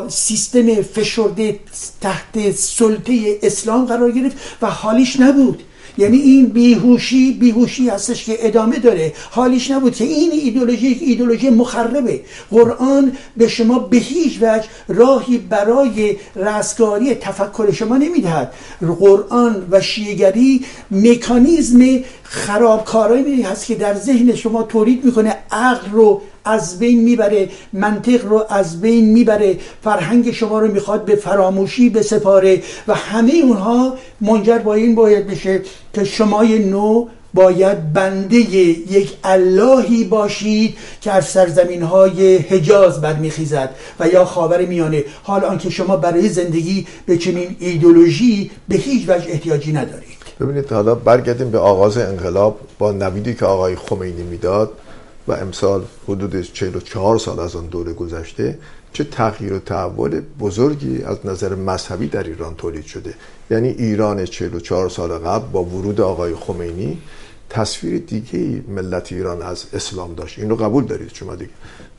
[0.09, 1.59] سیستم فشرده
[2.01, 5.63] تحت سلطه اسلام قرار گرفت و حالیش نبود.
[5.97, 9.13] یعنی این بیهوشی بیهوشی هستش که ادامه داره.
[9.31, 12.21] حالیش نبود که این ایدولوژی ایدولوژی مخربه.
[12.51, 18.53] قرآن به شما به هیچ وجه راهی برای رستگاری تفکر شما نمی‌دهد.
[18.99, 26.79] قرآن و شیعگری مکانیزم خرابکارانی هست که در ذهن شما تولید می‌کنه عقل رو از
[26.79, 32.95] بین می‌بره منطق رو از بین می‌بره فرهنگ شما رو می‌خواد به فراموشی بسپاره و
[32.95, 35.61] همه اونها منجر با این باید بشه
[35.93, 44.07] که شمای نو باید بنده یک اللهی باشید که از سرزمین های حجاز برمیخیزد و
[44.07, 45.03] یا خاور میانه.
[45.23, 50.17] حال آنکه شما برای زندگی به چنین ایدولوژی به هیچ وجه احتیاجی ندارید.
[50.39, 54.71] ببینید حالا برگردیم به آغاز انقلاب با نویدی که آقای خمینی می‌داد.
[55.31, 58.59] و امسال حدود 44 سال از آن دوره گذشته
[58.93, 63.13] چه تغییر و تحول بزرگی از نظر مذهبی در ایران تولید شده.
[63.51, 67.01] یعنی ایران 44 سال قبل با ورود آقای خمینی
[67.49, 70.39] تصویر دیگه ملت ایران از اسلام داشت.
[70.39, 71.51] این رو قبول دارید شما دیگه.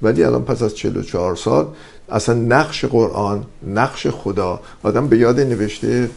[0.03, 1.69] ولی الان پس از 44 سال
[2.09, 6.11] اصلا نقش قرآن نقش خدا آدم به یاد نوشته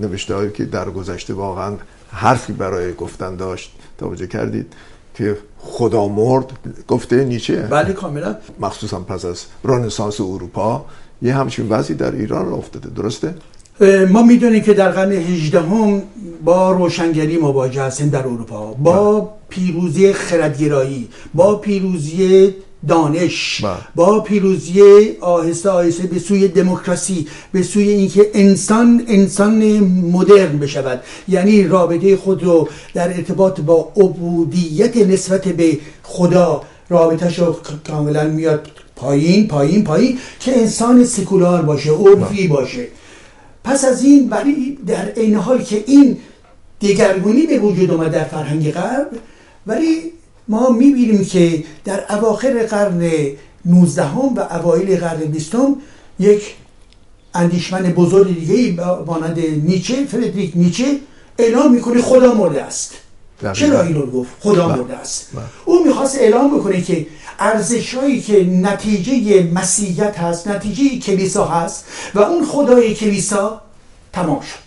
[0.00, 1.76] نوشته هایی که در گذشته واقعا
[2.10, 3.72] حرفی برای گفتن داشت.
[3.98, 4.72] توجه کردید؟
[5.14, 6.52] که خدا مرد
[6.88, 10.84] گفته نیچه بله کاملا مخصوصا پس از رنسانس اروپا
[11.22, 13.34] یه همچین وضعی در ایران را افتاده درسته؟
[14.10, 16.02] ما می‌دونیم که در قرن 18 هم
[16.44, 19.30] با روشنگری مواجه هستیم در اروپا با.
[19.54, 22.54] پیروزی خردگرایی با پیروزی
[22.88, 23.78] دانش با, بله.
[23.94, 24.82] با پیروزی
[25.20, 29.78] آهسته آهسته به سوی دموکراسی به سوی اینکه انسان انسان
[30.12, 37.56] مدرن بشود یعنی رابطه خود رو در ارتباط با عبودیت نسبت به خدا رابطهش رو
[37.88, 42.48] کاملا میاد پایین پایین پایین که انسان سکولار باشه عرفی بله.
[42.48, 42.86] باشه
[43.64, 46.16] پس از این ولی در این حال که این
[46.80, 49.08] دگرگونی به وجود اومد در فرهنگ غرب
[49.66, 50.12] ولی
[50.48, 53.10] ما می‌بینیم که در اواخر قرن
[53.64, 54.02] 19
[54.36, 55.56] و اوایل قرن 20
[56.20, 56.54] یک
[57.34, 60.84] اندیشمن بزرگ دیگه مانند نیچه فردریک نیچه
[61.38, 62.92] اعلام می‌کنه خدا مرده است
[63.52, 64.76] چرا این رو گفت خدا بله.
[64.76, 65.42] مرده است بله.
[65.64, 67.06] او می‌خواست اعلام بکنه که
[67.38, 73.60] ارزشهایی که نتیجه مسیحیت هست نتیجه کلیسا هست و اون خدای کلیسا
[74.12, 74.63] تمام شد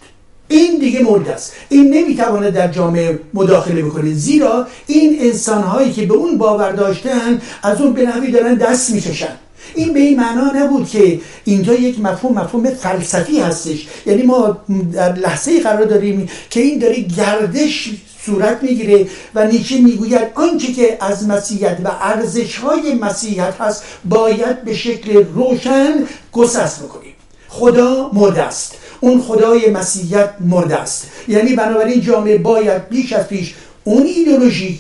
[0.48, 1.54] این دیگه مرده است.
[1.70, 4.14] این نمی‌تواند در جامعه مداخله بکنه.
[4.14, 8.92] زیرا این انسان هایی که به اون باور داشتن از اون به نحوی دارن دست
[8.92, 9.36] می‌کشن.
[9.76, 13.88] این به این معنا نبود که اینجا یک مفهوم مفهوم فلسفی هستش.
[14.06, 14.58] یعنی ما
[14.94, 17.90] در لحظه قرار داریم که این داره گردش
[18.26, 24.64] صورت می‌گیره و نیچه می‌گوید آنچه که از مسیحیت و ارزش های مسیحیت هست باید
[24.64, 25.94] به شکل روشن
[26.32, 27.14] گسست بکنیم.
[27.48, 28.76] خدا مرده است.
[29.00, 31.08] اون خدای مسیحیت مرده است.
[31.28, 34.80] یعنی بنابراین جامعه باید بیش از پیش اون ایدولوژی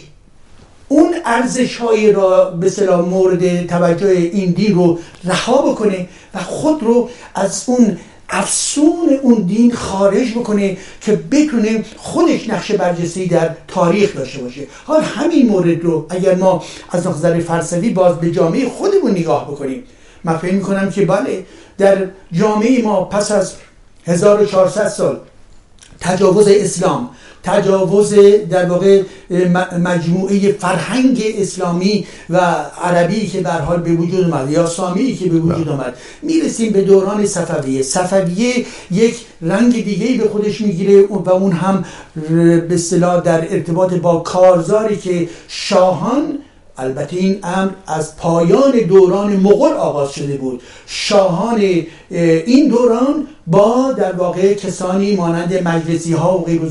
[0.87, 6.83] اون ارزش هایی را به صلاح مورد توجه این دین رو رها بکنه و خود
[6.83, 7.97] رو از اون
[8.29, 14.61] افسون اون دین خارج بکنه که بتونه خودش نقش برجسته در تاریخ داشته باشه.
[14.85, 19.83] حال همین مورد رو اگر ما از نظر فلسفی باز به جامعه خودمون نگاه بکنیم
[20.23, 21.45] من فکر می‌کنم که بله
[21.77, 23.53] در جامعه ما پس از
[24.07, 25.17] 1400 سال.
[25.99, 27.09] تجاوز اسلام
[27.43, 28.13] تجاوز
[28.49, 29.01] در واقع
[29.79, 32.37] مجموعه فرهنگ اسلامی و
[32.83, 36.81] عربی که در حال به وجود اومد یا سامی که به وجود آمد می‌رسیم به
[36.81, 37.81] دوران صفویه.
[37.81, 41.85] صفویه یک رنگ دیگه به خودش می‌گیره و اون هم
[42.69, 46.39] به اصطلاح در ارتباط با کارزاری که شاهان
[46.77, 50.61] البته این امر از پایان دوران مغول آغاز شده بود.
[50.87, 51.61] شاهان
[52.09, 56.61] این دوران با در واقع کسانی مانند مجلسی ها و غیر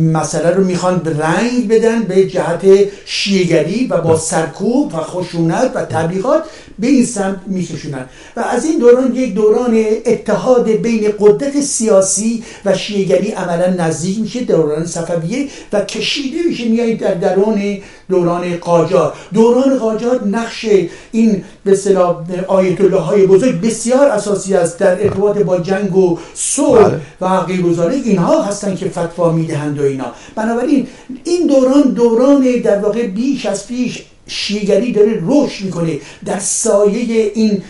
[0.00, 2.64] مسئله رو می‌خوان به رنگ بدن به جهت
[3.04, 6.42] شیگری و با سرکوب و خشونت و تبلیغات
[6.78, 8.06] به این سمت میکشونن.
[8.36, 14.40] و از این دوران یک دوران اتحاد بین قدرت سیاسی و شیگری عملا نزدیک میشه
[14.40, 16.68] دوران صفویه و کشیده میشه.
[16.68, 17.78] میایید در درون
[18.08, 19.12] دوران قاجار.
[19.34, 20.66] دوران قاجار نقش
[21.12, 26.18] این به اصطلاح آیت الله های بزرگ بسیار اساسی است در ارتباط با جنگ و
[26.34, 27.00] صلح بله.
[27.20, 27.66] و غیر
[28.04, 30.86] اینها هستن که فتوا می‌دهند و اینا بنابراین
[31.24, 35.98] این دوران دوران در واقع بیش از پیش شیگری داره رشد می‌کنه.
[36.24, 37.62] در سایه این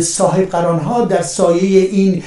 [0.00, 2.22] صاحب قران ها در سایه این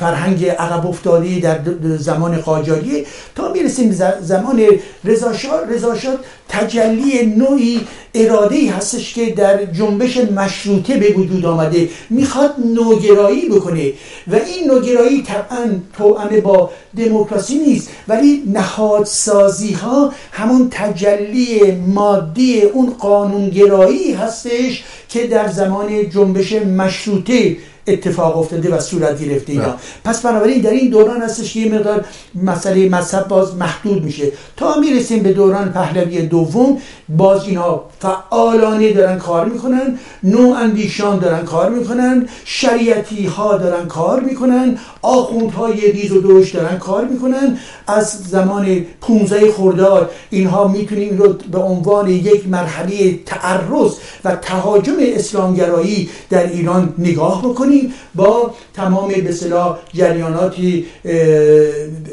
[0.00, 1.60] فرهنگ عقب افتاده در
[1.98, 4.62] زمان قاجاریه تا می‌رسیم زمان
[5.04, 6.16] رضاشاه
[6.48, 7.80] تجلی نوعی
[8.14, 11.88] اراده ای هستش که در جنبش مشروطه به وجود آمده.
[12.10, 13.92] می‌خواد نوگرایی بکنه.
[14.28, 17.88] و این نوگرایی طبعا توأمه با دموکراسی نیست.
[18.08, 27.56] ولی نهادسازی ها همون تجلی مادی اون قانونگرایی هستش که در زمان جنبش مشروطه
[27.88, 29.74] اتفاق افتاده و صورت گرفته اینا.
[30.04, 32.04] پس بنابراین در این دوران هستش که یه مقدار
[32.42, 34.32] مسئله مذهب باز محدود میشه.
[34.56, 41.44] تا می‌رسیم به دوران پهلوی دوم باز اینا فعالانه دارن کار می‌کنن نو اندیشان دارن
[41.44, 47.58] کار می‌کنن شریعتی ها دارن کار می‌کنن آخوندهای ریز و دوش دارن کار می‌کنن.
[47.86, 53.92] از زمان 15 خرداد اینها می‌تونیم رو به عنوان یک مرحله تعرض
[54.24, 57.77] و تهاجم اسلامگرایی در ایران نگاه بکنیم.
[58.14, 60.54] با تمام به صلاح جریانات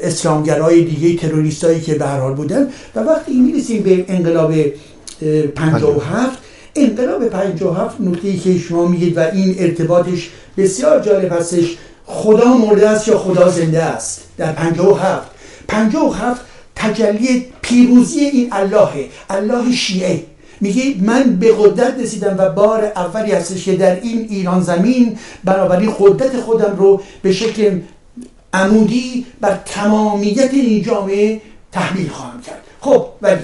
[0.04, 2.68] اسلامگرای دیگه تروریستایی که به حال بودن.
[2.96, 4.54] و وقتی می‌رسیم به انقلاب
[5.56, 6.40] 57
[6.76, 13.08] انقلاب 57 نکته که شما میگید و این ارتباطش بسیار جالب هستش خدا مرده است
[13.08, 15.32] یا خدا زنده است؟ در 57
[15.68, 16.42] 57
[16.76, 18.90] تجلی پیروزی این الله
[19.30, 20.24] الله شیعه.
[20.62, 25.94] میگه من به قدرت رسیدم و بار اولی هستش که در این ایران زمین بنابراین
[26.00, 27.80] قدرت خودم رو به شکل
[28.54, 31.42] عمودی بر تمامیت این جامعه
[31.72, 32.62] تحمیل خواهم کرد.
[32.82, 33.42] خب ولی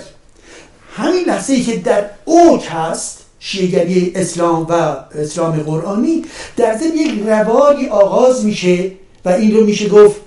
[0.95, 4.73] همین لحظه ای که در اوج هست شیگری اسلام و
[5.15, 6.23] اسلام قرآنی
[6.57, 8.91] در ضمن یک روایی آغاز میشه
[9.25, 10.21] و این رو میشه گفت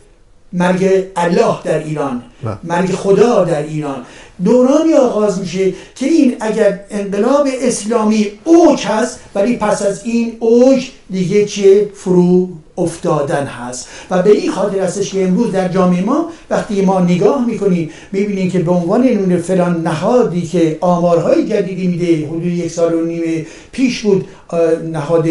[0.53, 2.23] مرگ الله در ایران
[2.65, 4.05] مرگ خدا در ایران.
[4.45, 10.91] دورانی آغاز میشه که این اگر انقلاب اسلامی اوج هست ولی پس از این اوج
[11.11, 13.89] دیگه چه فرو افتادن هست.
[14.11, 18.51] و به این خاطر هستش که امروز در جامعه ما وقتی ما نگاه می‌کنیم می‌بینیم
[18.51, 23.47] که به عنوان نون فلان نهادی که آمارهای جدیدی میده حدود یک سال و نیم
[23.73, 24.27] پیش بود
[24.93, 25.29] نهاد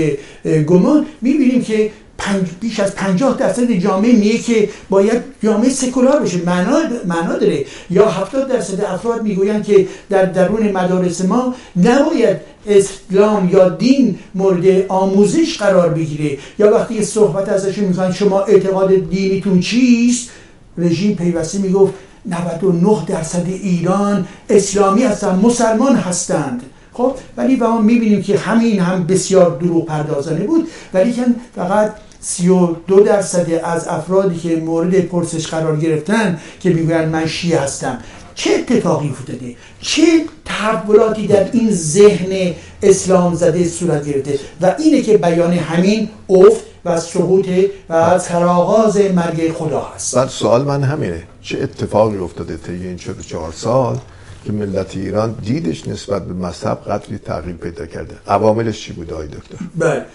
[0.67, 1.91] گمان می‌بینیم که
[2.23, 6.37] پنج بیش از 50 درصد جامعه میگه که باید جامعه سکولار بشه.
[6.45, 7.65] معنا معنا داره.
[7.89, 14.85] یا 70 درصد افراد می‌گویند که در درون مدارس ما نباید اسلام یا دین مورد
[14.87, 16.37] آموزش قرار بگیره.
[16.59, 20.29] یا وقتی صحبت ازشون می‌خوان شما اعتقاد دینیتون چیست؟
[20.77, 21.93] رژیم پیوسته می‌گفت
[22.25, 26.61] 99 درصد ایران اسلامی هستند مسلمان هستند.
[26.93, 30.67] خب ولی و ما می‌بینیم که همین هم بسیار دروغ پردازانه بود.
[30.93, 31.21] ولی که
[31.55, 31.93] فقط
[32.23, 37.99] 32 درصد از افرادی که مورد پرسش قرار گرفتن که می‌گویند من شیعه هستم.
[38.35, 40.01] چه اتفاقی افتاده؟ چه
[40.45, 42.53] تحولاتی در این ذهن
[42.83, 47.47] اسلام زده صورت گرفته؟ و اینه که بیان همین افت و سقوط
[47.89, 50.15] و سرآغاز مرگ خدا هست.
[50.15, 51.23] بعد سوال من همینه.
[51.41, 53.97] چه اتفاقی افتاده طی این 44 سال
[54.45, 59.27] که ملت ایران دیدش نسبت به مذهب قدری تغییر پیدا کرده؟ عواملش چی بوده آقای
[59.27, 60.05] دکتر؟ بله.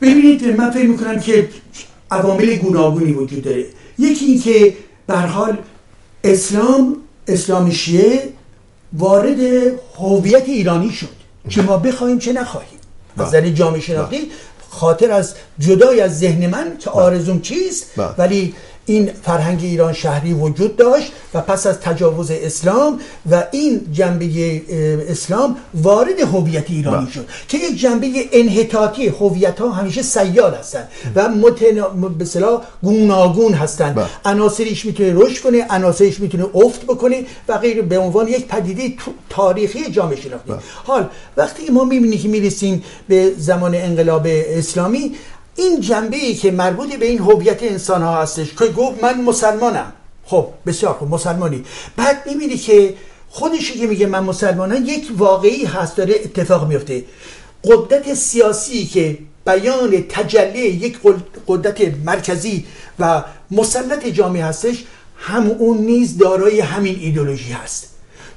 [0.00, 1.48] ببینید من فکر می‌کنم که
[2.10, 3.66] عوامل گوناگونی وجود داره.
[3.98, 4.76] یکی این که
[5.06, 5.58] به حال
[6.24, 6.96] اسلام
[7.28, 8.28] اسلام شیعه
[8.92, 9.38] وارد
[9.98, 11.08] هویت ایرانی شد
[11.48, 12.78] چه ما بخوایم چه نخواهیم.
[13.18, 14.30] از نظر جامعه شناختی
[14.70, 17.86] خاطر از جدای از ذهن من که آرزوم چیست
[18.18, 18.54] ولی
[18.88, 24.62] این فرهنگ ایران شهری وجود داشت و پس از تجاوز اسلام و این جنبه
[25.10, 31.28] اسلام وارد هویت ایرانی شد که یک جنبه انحطاطی هویت ها همیشه سیال هستند و
[31.28, 31.88] متنا...
[31.88, 32.26] به
[32.82, 38.46] گوناگون هستند عناصریش می‌تونه رشد کنه عناصریش می‌تونه افت بکنه و غیر به عنوان یک
[38.46, 38.94] پدیده
[39.30, 40.52] تاریخی جامعه شناختی.
[40.84, 45.14] حال وقتی ما می‌بینیم که می‌رسیم به زمان انقلاب اسلامی
[45.58, 49.92] این جنبه ای که مربوط به این هویت انسان ها هستش که گفت من مسلمانم.
[50.24, 51.64] خب بسیار خوب مسلمانی.
[51.96, 52.94] بعد می‌بینی که
[53.30, 57.04] خودشی که میگه من مسلمانم یک واقعی هست داره اتفاق میفته
[57.64, 60.98] قدرت سیاسی که بیان تجلی یک
[61.46, 62.64] قدرت مرکزی
[62.98, 64.84] و مسلط جامعه هستش
[65.16, 67.88] هم اون نیز دارای همین ایدولوژی هست.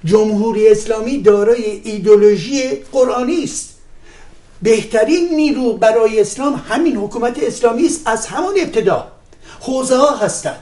[0.05, 3.70] جمهوری اسلامی دارای ایدولوژی قرآنی است.
[4.62, 9.07] بهترین نیرو برای اسلام همین حکومت اسلامی است از همون ابتدا.
[9.62, 10.59] حوزه ها هستند.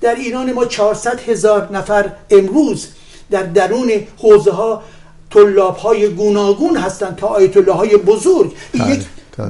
[0.00, 2.88] در ایران ما 400 هزار نفر امروز
[3.30, 4.82] در درون حوزه ها
[5.30, 9.00] طلاب های گوناگون هستند تا آیت الله های بزرگ یک.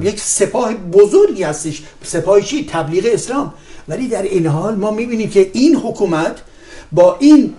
[0.01, 3.53] یک سپاه بزرگی هستش سپاه چی تبلیغ اسلام.
[3.87, 6.41] ولی در این حال ما می‌بینیم که این حکومت
[6.91, 7.53] با این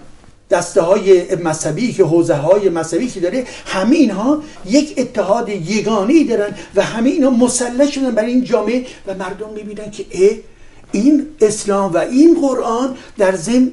[0.51, 6.55] دسته های مذهبی که حوزه های مذهبی که داره همه اینها یک اتحاد یگانی دارن
[6.75, 10.05] و همه اینها مسلح شدن برای این جامعه و مردم می‌بینن که
[10.93, 13.71] این اسلام و این قرآن در ضمن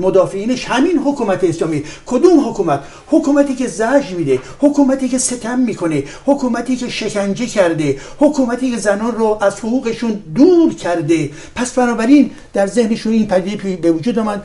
[0.00, 1.84] مدافعینش همین حکومت اسلامی.
[2.06, 8.70] کدوم حکومت؟ حکومتی که زج میده حکومتی که ستم می‌کنه حکومتی که شکنجه کرده حکومتی
[8.70, 11.30] که زنان رو از حقوقشون دور کرده.
[11.54, 14.42] پس بنابراین در ذهنشون این پدیده به وجود آمد.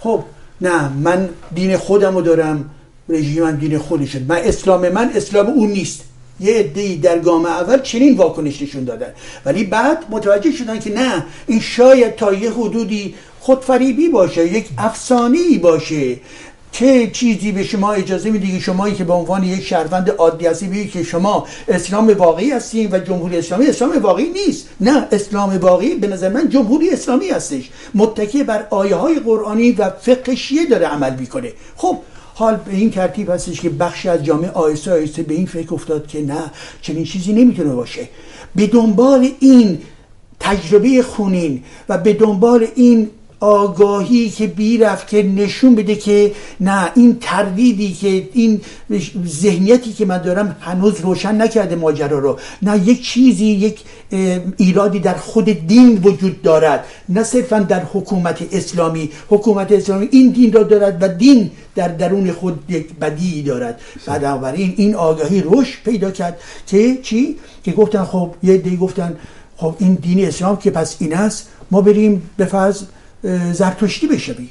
[0.00, 0.24] خب
[0.60, 2.70] نه من دین خودم رو دارم
[3.08, 6.02] رژیم دین خودشه من اسلام من اسلام اون نیست.
[6.40, 9.12] یه عده‌ای در گام اول چنین واکنش نشون دادن.
[9.44, 15.58] ولی بعد متوجه شدن که نه این شاید تا یه حدودی خودفریبی باشه یک افسانه‌ای
[15.58, 16.16] باشه.
[16.72, 20.66] چه چیزی به شما اجازه میده که شمایی که به عنوان یک شهروند عادی هستی
[20.66, 25.94] بگید که شما اسلام واقعی هستین و جمهوری اسلامی اسلام واقعی نیست؟ نه اسلام واقعی
[25.94, 27.70] به نظر من جمهوری اسلامی هستش.
[27.94, 31.52] متکی بر آیه های قرآنی و فقه شیعه داره عمل می‌کنه.
[31.76, 31.98] خب
[32.34, 36.06] حال به این ترتیب هستش که بخشی از جامعه آیسته آیسته به این فکر افتاد
[36.06, 36.50] که نه
[36.82, 38.08] چنین چیزی نمی‌تونه باشه.
[38.56, 39.78] به دنبال این
[40.40, 43.10] تجربه خونین و به دنبال این
[43.40, 48.60] آگاهی که بیرفت که نشون بده که نه این تردیدی که این
[49.26, 52.38] ذهنیتی که من دارم هنوز روشن نکرده ماجرا رو.
[52.62, 53.80] نه یک چیزی یک
[54.56, 56.84] ایرادی در خود دین وجود دارد.
[57.08, 59.10] نه صرفا در حکومت اسلامی.
[59.28, 63.80] حکومت اسلامی این دین را دارد و دین در درون خود یک بدی دارد.
[64.06, 69.16] بنابراین این آگاهی رشد پیدا کرد که چی؟ که گفتن خب یه دی گفتن
[69.56, 72.82] خب این دین اسلام که پس این است ما بریم به فرض
[73.52, 74.50] زرتشتی بشویم.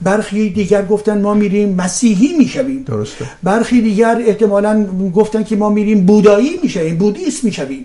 [0.00, 2.82] برخی دیگر گفتن ما میریم مسیحی می‌شویم.
[2.82, 3.24] درسته.
[3.42, 7.84] برخی دیگر احتمالا گفتن که ما میریم بودایی می‌شویم بودیست می‌شویم.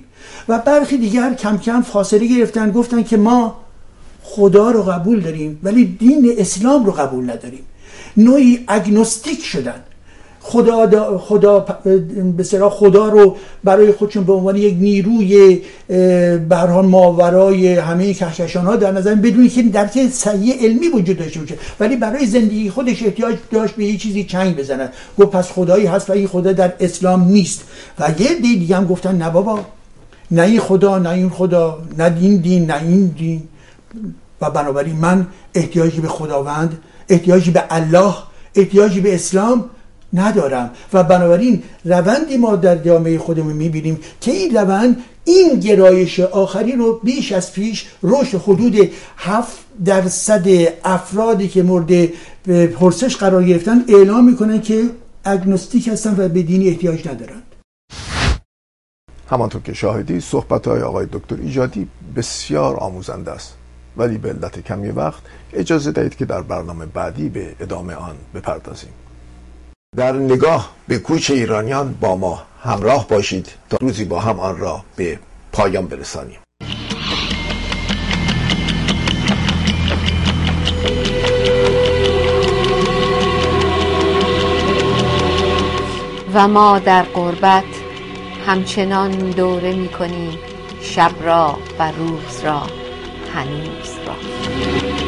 [0.49, 3.57] و برخی دیگر کم کم فاصله گرفتن گفتن که ما
[4.23, 7.63] خدا رو قبول داریم ولی دین اسلام رو قبول نداریم.
[8.17, 9.83] نوعی اگنوستیک شدن.
[10.47, 11.65] خدا خدا
[12.37, 15.61] به خدا رو برای خودشون به عنوان یک نیروی
[16.49, 21.55] برهان ماورای همه کهکشان ها در نظر بدونی که درک صحیح علمی وجود داشته باشه.
[21.79, 24.89] ولی برای زندگی خودش احتیاج داشت به یه چیزی چنگ بزنن
[25.19, 27.63] گفت پس خدایی هست و این خدا در اسلام نیست.
[27.99, 29.59] و یه دی دیگه هم گفتن نه بابا
[30.31, 33.43] نه این خدا نه این خدا نه این دین نه این دین.
[34.41, 36.77] و بنابراین من احتیاجی به خداوند
[37.09, 38.13] احتیاجی به الله
[38.55, 39.69] احتیاجی به اسلام
[40.15, 40.69] ندارم.
[40.93, 46.99] و بنابراین روندی ما در جامعه خودمون می‌بینیم که این روند این گرایش آخری رو
[47.03, 50.47] بیش از پیش رشد حدود هفت درصد
[50.83, 52.05] افرادی که مورد
[52.79, 54.83] پرسش قرار گرفتن اعلام می‌کنن که
[55.23, 57.41] اگنوستیک هستن و به دینی احتیاج ندارن
[59.29, 63.53] همانطور که شاهدی صحبت های آقای دکتر ایجادی بسیار آموزنده است.
[63.97, 65.21] ولی به علت کمی وقت
[65.53, 68.89] اجازه دهید که در برنامه بعدی به ادامه آن بپردازیم.
[69.95, 74.81] در نگاه به کوچ ایرانیان با ما همراه باشید تا روزی با هم آن را
[74.95, 75.19] به
[75.51, 76.39] پایان برسانیم.
[86.33, 87.63] و ما در قربت
[88.47, 90.39] همچنان دوره می کنیم
[90.81, 92.61] شب را و روز را
[93.33, 95.04] هنوز را.